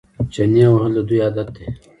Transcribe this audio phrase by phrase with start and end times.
[0.33, 1.65] چنې وهل د دوی عادت دی.